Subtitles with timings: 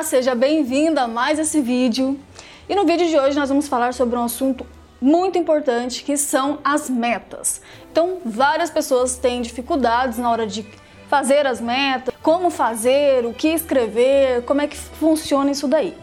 [0.00, 2.18] Olá, seja bem-vinda a mais esse vídeo.
[2.66, 4.66] E no vídeo de hoje nós vamos falar sobre um assunto
[4.98, 7.60] muito importante que são as metas.
[7.92, 10.66] Então, várias pessoas têm dificuldades na hora de
[11.06, 15.94] fazer as metas, como fazer, o que escrever, como é que funciona isso daí.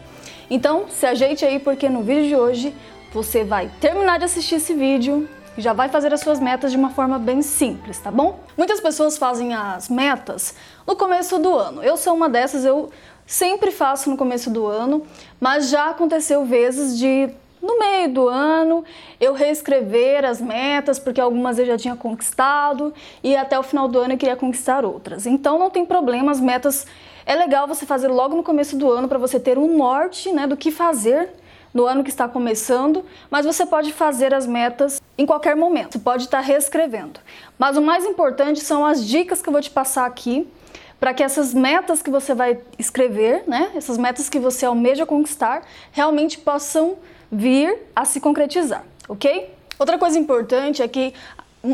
[0.48, 2.72] Então, se ajeite aí porque no vídeo de hoje
[3.12, 6.76] você vai terminar de assistir esse vídeo e já vai fazer as suas metas de
[6.76, 8.38] uma forma bem simples, tá bom?
[8.56, 10.54] Muitas pessoas fazem as metas
[10.86, 11.82] no começo do ano.
[11.82, 12.90] Eu sou uma dessas, eu
[13.28, 15.06] sempre faço no começo do ano,
[15.38, 17.28] mas já aconteceu vezes de
[17.60, 18.82] no meio do ano
[19.20, 23.98] eu reescrever as metas, porque algumas eu já tinha conquistado e até o final do
[23.98, 25.26] ano eu queria conquistar outras.
[25.26, 26.86] Então não tem problema, as metas
[27.26, 30.46] é legal você fazer logo no começo do ano para você ter um norte, né,
[30.46, 31.28] do que fazer
[31.74, 35.98] no ano que está começando, mas você pode fazer as metas em qualquer momento, você
[35.98, 37.20] pode estar reescrevendo.
[37.58, 40.48] Mas o mais importante são as dicas que eu vou te passar aqui
[40.98, 45.62] para que essas metas que você vai escrever, né, essas metas que você almeja conquistar,
[45.92, 46.96] realmente possam
[47.30, 49.54] vir a se concretizar, ok?
[49.78, 51.14] Outra coisa importante é que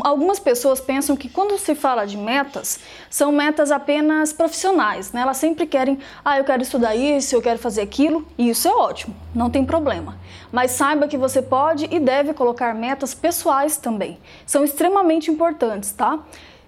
[0.03, 5.21] Algumas pessoas pensam que quando se fala de metas, são metas apenas profissionais, né?
[5.21, 8.71] Elas sempre querem, ah, eu quero estudar isso, eu quero fazer aquilo, e isso é
[8.71, 10.17] ótimo, não tem problema.
[10.51, 14.17] Mas saiba que você pode e deve colocar metas pessoais também.
[14.43, 16.19] São extremamente importantes, tá?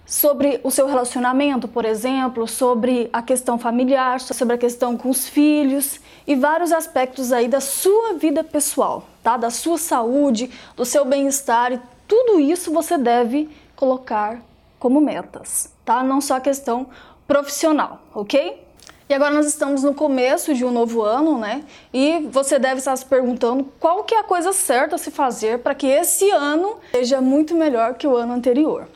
[0.08, 5.28] Sobre o seu relacionamento, por exemplo, sobre a questão familiar, sobre a questão com os
[5.28, 9.36] filhos e vários aspectos aí da sua vida pessoal, tá?
[9.36, 14.40] Da sua saúde, do seu bem-estar e tudo isso você deve colocar
[14.78, 16.02] como metas, tá?
[16.02, 16.86] Não só a questão
[17.26, 18.66] profissional, ok?
[19.10, 21.64] E agora nós estamos no começo de um novo ano, né?
[21.92, 25.58] E você deve estar se perguntando qual que é a coisa certa a se fazer
[25.58, 28.88] para que esse ano seja muito melhor que o ano anterior.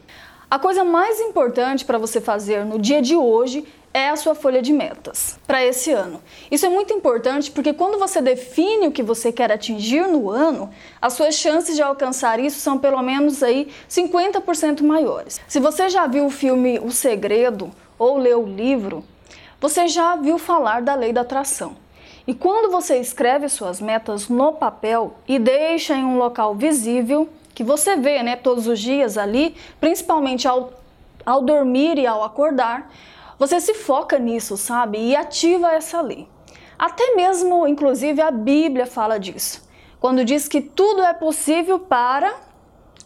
[0.52, 4.60] A coisa mais importante para você fazer no dia de hoje é a sua folha
[4.60, 6.20] de metas para esse ano.
[6.50, 10.68] Isso é muito importante porque quando você define o que você quer atingir no ano,
[11.00, 15.40] as suas chances de alcançar isso são pelo menos aí 50% maiores.
[15.48, 19.02] Se você já viu o filme O Segredo ou leu o livro,
[19.58, 21.76] você já viu falar da lei da atração.
[22.26, 27.62] E quando você escreve suas metas no papel e deixa em um local visível, que
[27.62, 30.72] você vê, né, todos os dias ali, principalmente ao,
[31.24, 32.90] ao dormir e ao acordar,
[33.38, 34.98] você se foca nisso, sabe?
[34.98, 36.28] E ativa essa lei.
[36.78, 39.62] Até mesmo, inclusive, a Bíblia fala disso.
[40.00, 42.34] Quando diz que tudo é possível para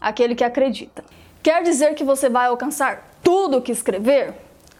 [0.01, 1.03] aquele que acredita.
[1.43, 4.33] Quer dizer que você vai alcançar tudo que escrever?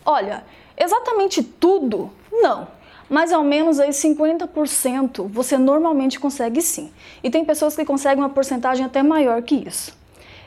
[0.06, 0.44] Olha,
[0.76, 2.12] exatamente tudo?
[2.32, 2.68] Não.
[3.10, 6.92] Mas ao menos aí 50% você normalmente consegue sim.
[7.24, 9.96] E tem pessoas que conseguem uma porcentagem até maior que isso.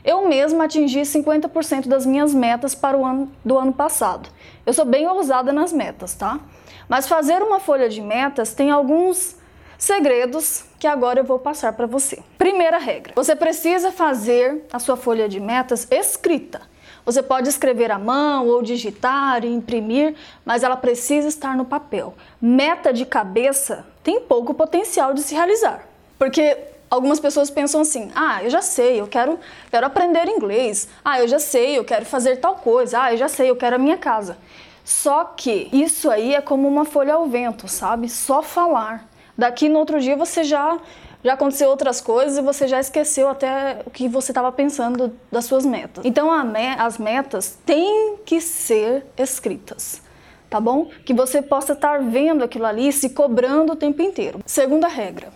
[0.04, 4.28] Eu mesma atingi 50% das minhas metas para o ano do ano passado.
[4.64, 6.40] Eu sou bem ousada nas metas, tá?
[6.88, 9.36] Mas fazer uma folha de metas tem alguns
[9.78, 12.22] segredos que agora eu vou passar para você.
[12.38, 16.62] Primeira regra: você precisa fazer a sua folha de metas escrita.
[17.04, 22.14] Você pode escrever à mão ou digitar e imprimir, mas ela precisa estar no papel.
[22.40, 25.86] Meta de cabeça tem pouco potencial de se realizar.
[26.18, 26.56] Porque
[26.90, 29.38] algumas pessoas pensam assim: ah, eu já sei, eu quero,
[29.70, 30.88] quero aprender inglês.
[31.04, 33.02] Ah, eu já sei, eu quero fazer tal coisa.
[33.02, 34.36] Ah, eu já sei, eu quero a minha casa.
[34.84, 38.08] Só que isso aí é como uma folha ao vento, sabe?
[38.08, 39.08] Só falar.
[39.38, 40.78] Daqui no outro dia você já
[41.22, 45.44] já aconteceu outras coisas e você já esqueceu até o que você estava pensando das
[45.44, 46.04] suas metas.
[46.04, 50.02] Então me as metas têm que ser escritas,
[50.48, 50.90] tá bom?
[51.04, 54.40] Que você possa estar vendo aquilo ali se cobrando o tempo inteiro.
[54.46, 55.28] Segunda regra: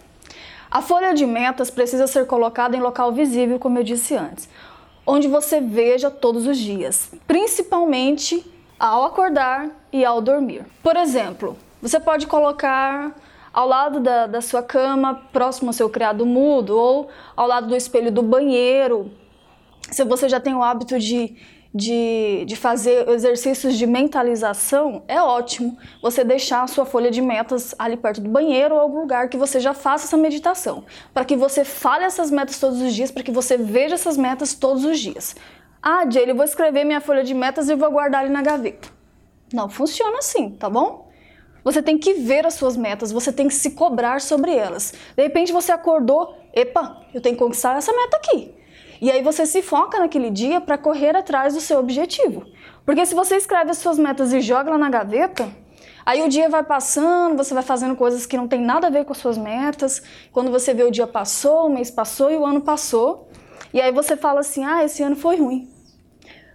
[0.70, 4.48] a folha de metas precisa ser colocada em local visível, como eu disse antes,
[5.06, 8.44] onde você veja todos os dias, principalmente
[8.78, 10.64] ao acordar e ao dormir.
[10.82, 13.14] Por exemplo, você pode colocar
[13.54, 17.76] ao lado da, da sua cama, próximo ao seu criado mudo, ou ao lado do
[17.76, 19.10] espelho do banheiro.
[19.90, 21.36] Se você já tem o hábito de
[21.74, 27.74] de, de fazer exercícios de mentalização, é ótimo você deixar a sua folha de metas
[27.76, 31.34] ali perto do banheiro ou algum lugar que você já faça essa meditação, para que
[31.34, 35.00] você fale essas metas todos os dias, para que você veja essas metas todos os
[35.00, 35.34] dias.
[35.82, 38.88] Ah, Jay, eu vou escrever minha folha de metas e vou guardar ali na gaveta.
[39.52, 41.03] Não funciona assim, tá bom?
[41.64, 44.92] Você tem que ver as suas metas, você tem que se cobrar sobre elas.
[45.16, 48.54] De repente você acordou, epa, eu tenho que conquistar essa meta aqui.
[49.00, 52.44] E aí você se foca naquele dia para correr atrás do seu objetivo.
[52.84, 55.48] Porque se você escreve as suas metas e joga lá na gaveta,
[56.04, 59.06] aí o dia vai passando, você vai fazendo coisas que não tem nada a ver
[59.06, 60.02] com as suas metas.
[60.32, 63.28] Quando você vê o dia passou, o mês passou e o ano passou,
[63.72, 65.73] e aí você fala assim: "Ah, esse ano foi ruim".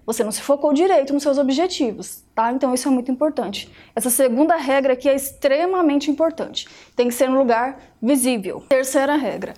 [0.09, 2.51] Você não se focou direito nos seus objetivos, tá?
[2.51, 3.71] Então isso é muito importante.
[3.95, 6.67] Essa segunda regra aqui é extremamente importante.
[6.95, 8.63] Tem que ser no lugar visível.
[8.67, 9.53] Terceira regra.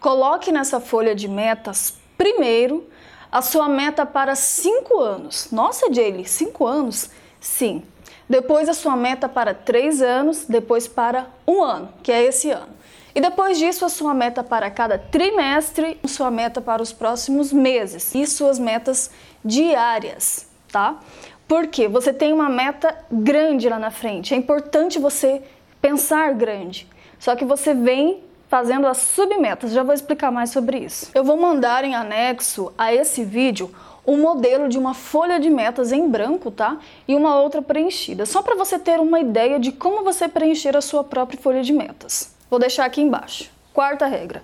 [0.00, 2.88] Coloque nessa folha de metas primeiro
[3.30, 5.52] a sua meta para cinco anos.
[5.52, 7.10] Nossa, Jaylee, cinco anos?
[7.40, 7.84] Sim.
[8.28, 12.74] Depois a sua meta para três anos, depois para um ano, que é esse ano.
[13.14, 18.12] E depois disso, a sua meta para cada trimestre, sua meta para os próximos meses
[18.14, 19.10] e suas metas
[19.44, 20.98] diárias, tá?
[21.46, 24.34] Porque você tem uma meta grande lá na frente.
[24.34, 25.42] É importante você
[25.80, 26.88] pensar grande.
[27.20, 29.72] Só que você vem fazendo as submetas.
[29.72, 31.10] Já vou explicar mais sobre isso.
[31.14, 33.70] Eu vou mandar em anexo a esse vídeo
[34.06, 36.78] um modelo de uma folha de metas em branco, tá?
[37.06, 40.80] E uma outra preenchida, só para você ter uma ideia de como você preencher a
[40.80, 42.33] sua própria folha de metas.
[42.54, 43.50] Vou deixar aqui embaixo.
[43.72, 44.40] Quarta regra.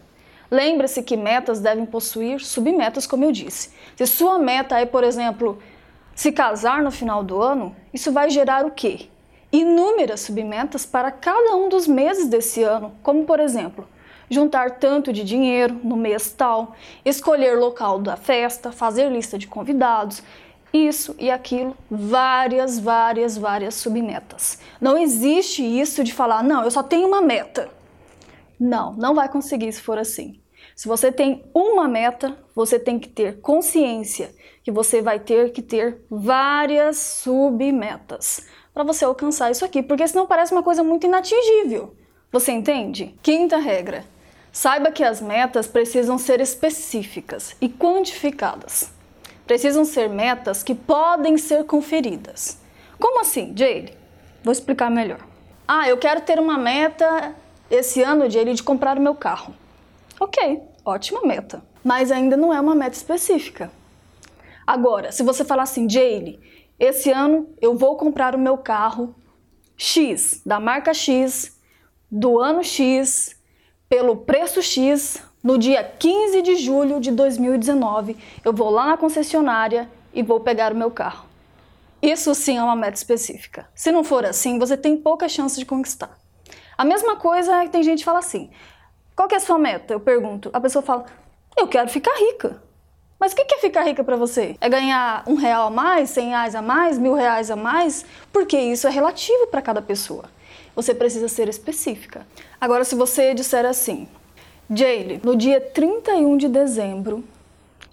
[0.51, 3.71] Lembre-se que metas devem possuir submetas, como eu disse.
[3.95, 5.63] Se sua meta é, por exemplo,
[6.13, 9.07] se casar no final do ano, isso vai gerar o quê?
[9.53, 13.87] Inúmeras submetas para cada um dos meses desse ano, como por exemplo,
[14.29, 16.75] juntar tanto de dinheiro no mês tal,
[17.05, 20.21] escolher local da festa, fazer lista de convidados,
[20.73, 24.59] isso e aquilo, várias, várias, várias submetas.
[24.81, 27.79] Não existe isso de falar, não, eu só tenho uma meta.
[28.61, 30.39] Não, não vai conseguir se for assim.
[30.77, 35.63] Se você tem uma meta, você tem que ter consciência que você vai ter que
[35.63, 41.95] ter várias submetas para você alcançar isso aqui, porque senão parece uma coisa muito inatingível.
[42.31, 43.15] Você entende?
[43.23, 44.05] Quinta regra:
[44.53, 48.93] Saiba que as metas precisam ser específicas e quantificadas.
[49.47, 52.59] Precisam ser metas que podem ser conferidas.
[52.99, 53.97] Como assim, Jade?
[54.45, 55.21] Vou explicar melhor.
[55.67, 57.35] Ah, eu quero ter uma meta
[57.71, 59.55] esse ano, Jade, de comprar o meu carro.
[60.19, 61.63] Ok, ótima meta.
[61.85, 63.71] Mas ainda não é uma meta específica.
[64.67, 66.41] Agora, se você falar assim, Jaylee,
[66.79, 69.15] esse ano eu vou comprar o meu carro
[69.77, 71.59] X, da marca X,
[72.11, 73.37] do ano X,
[73.89, 79.91] pelo preço X, no dia 15 de julho de 2019, eu vou lá na concessionária
[80.13, 81.27] e vou pegar o meu carro.
[82.03, 83.69] Isso sim é uma meta específica.
[83.75, 86.19] Se não for assim, você tem pouca chance de conquistar.
[86.81, 88.49] A mesma coisa que tem gente que fala assim:
[89.15, 89.93] qual que é a sua meta?
[89.93, 90.49] Eu pergunto.
[90.53, 91.05] A pessoa fala:
[91.55, 92.63] eu quero ficar rica.
[93.19, 94.57] Mas o que é ficar rica para você?
[94.63, 98.07] É ganhar um real a mais, cem reais a mais, mil reais a mais?
[98.33, 100.25] Porque isso é relativo para cada pessoa
[100.75, 102.27] você precisa ser específica.
[102.61, 104.09] Agora, se você disser assim,
[104.71, 107.25] Jaylee, no dia 31 de dezembro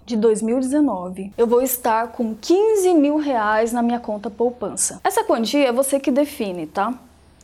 [0.06, 5.00] de 2019, eu vou estar com 15 mil reais na minha conta poupança.
[5.04, 6.94] Essa quantia é você que define, tá?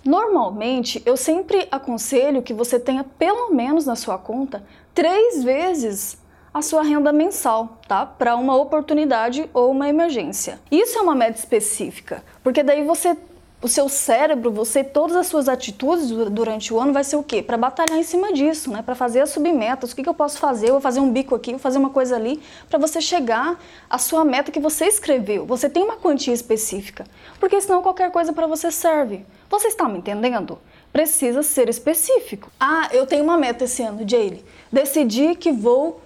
[0.04, 4.62] Normalmente, eu sempre aconselho que você tenha pelo menos na sua conta
[4.94, 6.18] três vezes
[6.52, 8.06] a sua renda mensal, tá?
[8.06, 10.60] Para uma oportunidade ou uma emergência.
[10.70, 13.16] Isso é uma meta específica, porque daí você
[13.64, 17.42] o seu cérebro, você, todas as suas atitudes durante o ano vai ser o quê?
[17.42, 18.82] Para batalhar em cima disso, né?
[18.82, 19.90] Para fazer as submetas.
[19.90, 20.66] O que, que eu posso fazer?
[20.66, 23.58] Eu vou fazer um bico aqui, vou fazer uma coisa ali, para você chegar
[23.88, 25.46] à sua meta que você escreveu.
[25.46, 27.06] Você tem uma quantia específica,
[27.40, 29.24] porque senão qualquer coisa para você serve.
[29.48, 30.58] Você está me entendendo?
[30.92, 32.52] Precisa ser específico.
[32.60, 34.44] Ah, eu tenho uma meta esse ano, Jaylee.
[34.70, 36.02] Decidi que vou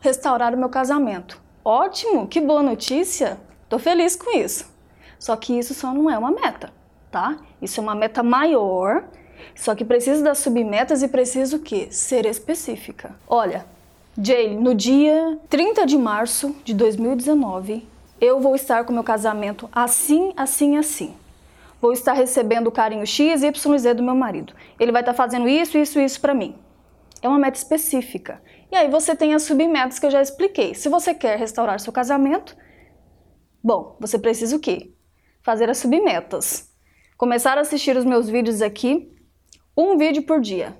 [0.00, 1.40] restaurar o meu casamento.
[1.64, 3.38] Ótimo, que boa notícia.
[3.68, 4.68] Tô feliz com isso.
[5.20, 6.74] Só que isso só não é uma meta
[7.10, 7.36] tá?
[7.60, 9.04] Isso é uma meta maior,
[9.54, 11.88] só que precisa das submetas e precisa o quê?
[11.90, 13.14] Ser específica.
[13.26, 13.66] Olha,
[14.20, 17.86] Jay, no dia 30 de março de 2019,
[18.20, 21.14] eu vou estar com meu casamento assim, assim, assim.
[21.80, 24.54] Vou estar recebendo o carinho X, Y, Z do meu marido.
[24.80, 26.56] Ele vai estar fazendo isso, isso, isso para mim.
[27.20, 28.40] É uma meta específica.
[28.70, 30.74] E aí você tem as submetas que eu já expliquei.
[30.74, 32.56] Se você quer restaurar seu casamento,
[33.62, 34.92] bom, você precisa o quê?
[35.42, 36.74] Fazer as submetas
[37.16, 39.10] começar a assistir os meus vídeos aqui,
[39.76, 40.76] um vídeo por dia.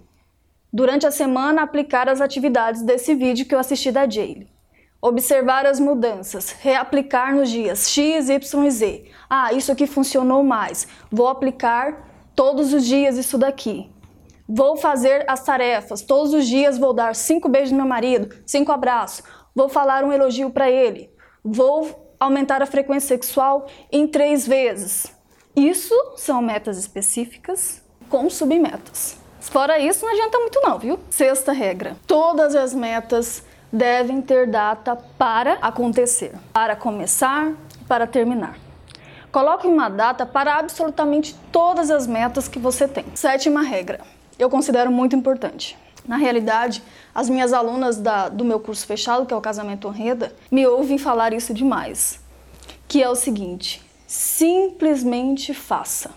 [0.73, 4.49] Durante a semana, aplicar as atividades desse vídeo que eu assisti da Jaylee.
[5.01, 9.05] Observar as mudanças, reaplicar nos dias X, Y e Z.
[9.31, 10.87] Ah, isso aqui funcionou mais.
[11.11, 13.91] Vou aplicar todos os dias isso daqui.
[14.49, 16.03] Vou fazer as tarefas.
[16.03, 19.25] Todos os dias vou dar cinco beijos no meu marido, cinco abraços.
[19.55, 21.11] Vou falar um elogio para ele.
[21.43, 25.16] Vou aumentar a frequência sexual em três vezes.
[25.57, 29.17] Isso são metas específicas com submetas.
[29.41, 30.99] Fora isso, não adianta muito não, viu?
[31.09, 31.97] Sexta regra.
[32.07, 38.59] Todas as metas devem ter data para acontecer, para começar e para terminar.
[39.33, 43.05] Coloque uma data para absolutamente todas as metas que você tem.
[43.15, 44.01] Sétima regra.
[44.39, 45.77] Eu considero muito importante.
[46.07, 46.83] Na realidade,
[47.15, 50.99] as minhas alunas da, do meu curso fechado, que é o Casamento Honreda, me ouvem
[50.99, 52.21] falar isso demais.
[52.89, 56.11] que é o seguinte: simplesmente faça.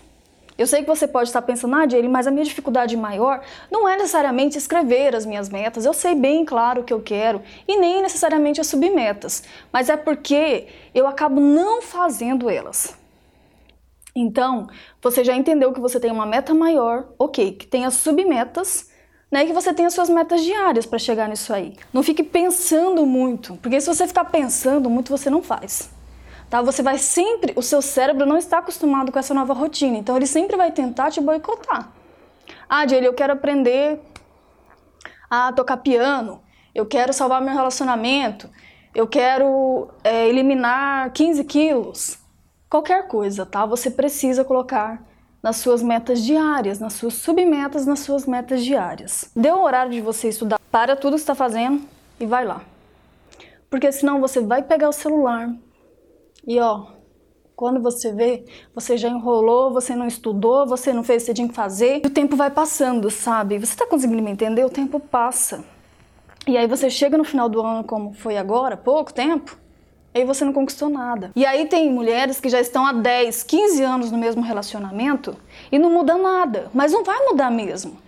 [0.60, 3.88] Eu sei que você pode estar pensando, ah, Jaylee, mas a minha dificuldade maior não
[3.88, 5.86] é necessariamente escrever as minhas metas.
[5.86, 9.42] Eu sei bem claro o que eu quero e nem necessariamente as submetas,
[9.72, 12.94] mas é porque eu acabo não fazendo elas.
[14.14, 14.68] Então,
[15.00, 18.90] você já entendeu que você tem uma meta maior, ok, que tem as submetas,
[19.30, 21.74] né, e que você tem as suas metas diárias para chegar nisso aí.
[21.90, 25.88] Não fique pensando muito, porque se você ficar pensando muito, você não faz
[26.50, 26.60] tá?
[26.60, 30.26] Você vai sempre, o seu cérebro não está acostumado com essa nova rotina, então ele
[30.26, 31.90] sempre vai tentar te boicotar.
[32.68, 34.00] Ah, Jaylee, eu quero aprender
[35.30, 36.42] a tocar piano,
[36.74, 38.50] eu quero salvar meu relacionamento,
[38.94, 42.18] eu quero é, eliminar 15 quilos.
[42.68, 43.64] Qualquer coisa, tá?
[43.66, 45.02] Você precisa colocar
[45.42, 49.30] nas suas metas diárias, nas suas submetas, nas suas metas diárias.
[49.34, 51.82] Deu o horário de você estudar, para tudo que está fazendo
[52.18, 52.62] e vai lá.
[53.68, 55.48] Porque senão você vai pegar o celular,
[56.46, 56.86] e ó,
[57.54, 58.44] quando você vê,
[58.74, 62.06] você já enrolou, você não estudou, você não fez o que tinha que fazer, e
[62.06, 63.58] o tempo vai passando, sabe?
[63.58, 64.64] Você tá conseguindo me entender?
[64.64, 65.62] O tempo passa.
[66.46, 69.58] E aí você chega no final do ano, como foi agora, pouco tempo,
[70.14, 71.30] aí você não conquistou nada.
[71.36, 75.36] E aí tem mulheres que já estão há 10, 15 anos no mesmo relacionamento
[75.70, 77.98] e não muda nada, mas não vai mudar mesmo.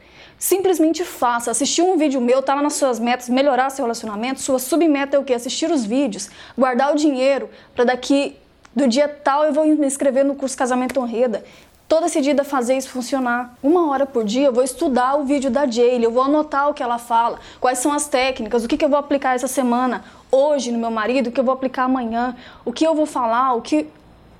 [0.42, 1.52] Simplesmente faça.
[1.52, 4.40] Assistir um vídeo meu, tá nas suas metas, melhorar seu relacionamento.
[4.40, 5.34] Sua submeta é o quê?
[5.34, 8.36] Assistir os vídeos, guardar o dinheiro para daqui
[8.74, 11.44] do dia tal eu vou me inscrever no curso Casamento Honreda.
[11.86, 13.56] Toda decidida a fazer isso funcionar.
[13.62, 16.74] Uma hora por dia eu vou estudar o vídeo da Jaylee, eu vou anotar o
[16.74, 20.02] que ela fala, quais são as técnicas, o que, que eu vou aplicar essa semana,
[20.28, 22.34] hoje no meu marido, o que eu vou aplicar amanhã,
[22.64, 23.86] o que eu vou falar, o que.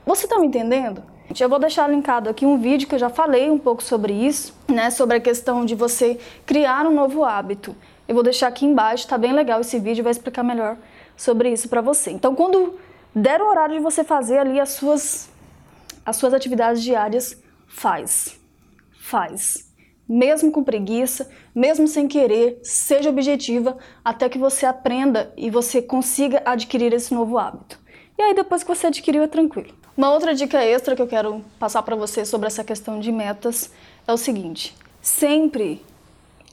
[0.04, 1.12] Você tá me entendendo?
[1.40, 4.54] Eu vou deixar linkado aqui um vídeo que eu já falei um pouco sobre isso,
[4.68, 7.74] né, sobre a questão de você criar um novo hábito.
[8.06, 10.76] Eu vou deixar aqui embaixo, tá bem legal esse vídeo, vai explicar melhor
[11.16, 12.10] sobre isso para você.
[12.10, 12.78] Então, quando
[13.14, 15.30] der o horário de você fazer ali as suas
[16.04, 18.38] as suas atividades diárias, faz.
[19.00, 19.70] Faz.
[20.08, 26.42] Mesmo com preguiça, mesmo sem querer, seja objetiva até que você aprenda e você consiga
[26.44, 27.78] adquirir esse novo hábito.
[28.18, 29.81] E aí depois que você adquiriu é tranquilo.
[29.94, 33.70] Uma outra dica extra que eu quero passar para você sobre essa questão de metas
[34.06, 35.82] é o seguinte: sempre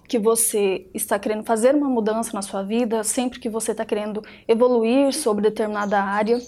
[0.09, 4.21] que você está querendo fazer uma mudança na sua vida, sempre que você está querendo
[4.45, 6.41] evoluir sobre determinada área,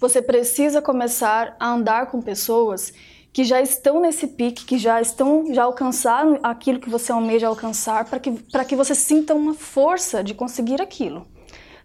[0.00, 2.94] você precisa começar a andar com pessoas
[3.30, 8.06] que já estão nesse pique, que já estão, já alcançaram aquilo que você almeja alcançar,
[8.06, 8.32] para que,
[8.66, 11.26] que você sinta uma força de conseguir aquilo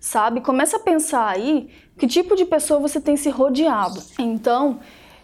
[0.04, 0.42] sabe?
[0.42, 4.04] Começa a pensar aí que tipo de pessoa você tem se rodeado.
[4.20, 4.80] Então,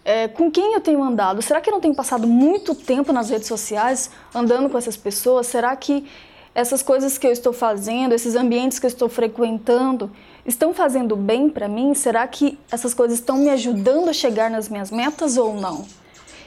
[0.06, 1.42] é, com quem eu tenho andado?
[1.42, 5.48] Será que eu não tenho passado muito tempo nas redes sociais andando com essas pessoas?
[5.48, 6.10] Será que
[6.56, 10.10] essas coisas que eu estou fazendo, esses ambientes que eu estou frequentando,
[10.46, 11.94] estão fazendo bem para mim?
[11.94, 15.86] Será que essas coisas estão me ajudando a chegar nas minhas metas ou não?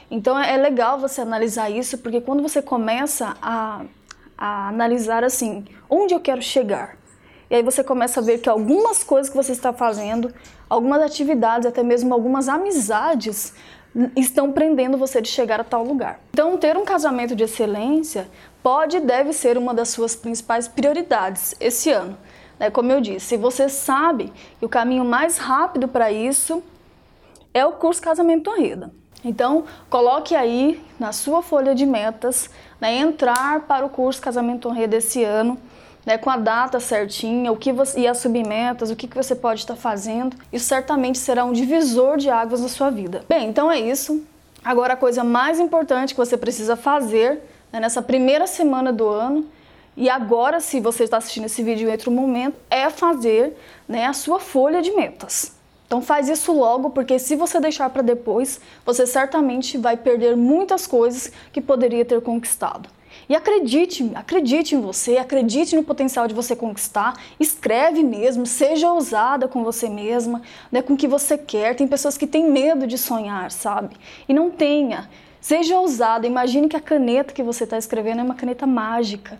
[0.09, 3.83] Então é legal você analisar isso, porque quando você começa a,
[4.35, 7.02] a analisar assim, onde eu quero chegar?
[7.49, 10.33] E aí você começa a ver que algumas coisas que você está fazendo,
[10.69, 13.53] algumas atividades, até mesmo algumas amizades,
[14.15, 16.19] estão prendendo você de chegar a tal lugar.
[16.31, 18.27] Então, ter um casamento de excelência
[18.61, 22.17] pode e deve ser uma das suas principais prioridades esse ano.
[22.57, 22.71] Né?
[22.71, 26.63] Como eu disse, você sabe que o caminho mais rápido para isso
[27.53, 28.91] é o curso Casamento Honreda.
[29.23, 32.49] Então, coloque aí na sua folha de metas,
[32.81, 35.57] né, entrar para o curso Casamento Honreda esse ano
[36.05, 39.35] né, com a data certinha, o que você, e as submetas, o que, que você
[39.35, 40.35] pode estar fazendo.
[40.51, 43.23] Isso certamente será um divisor de águas na sua vida.
[43.27, 44.23] Bem, então é isso.
[44.63, 47.41] Agora a coisa mais importante que você precisa fazer
[47.71, 49.45] né, nessa primeira semana do ano,
[49.95, 53.55] e agora se você está assistindo esse vídeo em outro momento, é fazer
[53.87, 55.53] né, a sua folha de metas.
[55.85, 60.87] Então faz isso logo, porque se você deixar para depois, você certamente vai perder muitas
[60.87, 62.89] coisas que poderia ter conquistado.
[63.27, 67.13] E acredite, acredite em você, acredite no potencial de você conquistar.
[67.39, 70.41] Escreve mesmo, seja ousada com você mesma,
[70.71, 71.75] né, com o que você quer.
[71.75, 73.95] Tem pessoas que têm medo de sonhar, sabe?
[74.27, 75.09] E não tenha.
[75.39, 76.27] Seja ousada.
[76.27, 79.39] Imagine que a caneta que você está escrevendo é uma caneta mágica.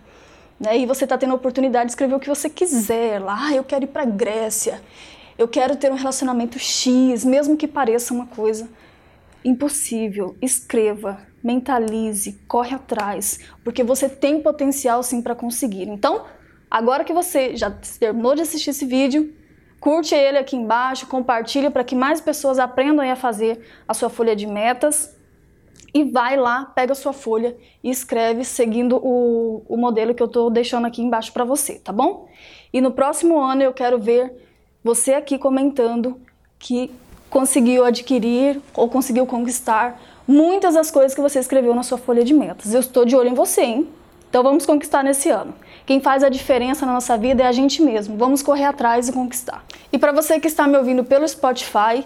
[0.60, 0.80] Né?
[0.80, 3.48] E você está tendo a oportunidade de escrever o que você quiser lá.
[3.48, 4.82] Ah, eu quero ir para a Grécia.
[5.38, 8.70] Eu quero ter um relacionamento X, mesmo que pareça uma coisa
[9.44, 10.36] impossível.
[10.42, 15.88] Escreva, mentalize, corre atrás, porque você tem potencial sim para conseguir.
[15.88, 16.26] Então,
[16.70, 19.34] agora que você já terminou de assistir esse vídeo,
[19.80, 24.36] curte ele aqui embaixo, compartilha para que mais pessoas aprendam a fazer a sua folha
[24.36, 25.16] de metas
[25.94, 30.28] e vai lá, pega a sua folha e escreve seguindo o, o modelo que eu
[30.28, 32.28] estou deixando aqui embaixo para você, tá bom?
[32.72, 34.34] E no próximo ano eu quero ver
[34.84, 36.20] você aqui comentando
[36.58, 36.92] que
[37.34, 42.32] conseguiu adquirir ou conseguiu conquistar muitas das coisas que você escreveu na sua folha de
[42.32, 42.75] metas.
[42.75, 43.90] Eu estou de olho em você, hein?
[44.30, 45.52] Então vamos conquistar nesse ano.
[45.84, 48.16] Quem faz a diferença na nossa vida é a gente mesmo.
[48.18, 49.66] Vamos correr atrás e conquistar.
[49.92, 52.06] E para você que está me ouvindo pelo Spotify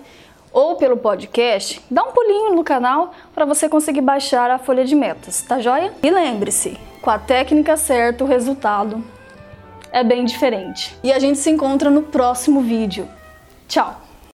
[0.54, 4.96] ou pelo podcast, dá um pulinho no canal para você conseguir baixar a folha de
[4.96, 5.94] metas, tá joia?
[6.02, 9.04] E lembre-se, com a técnica certa, o resultado
[9.92, 10.98] é bem diferente.
[11.04, 13.10] E a gente se encontra no próximo vídeo.
[13.68, 14.07] Tchau!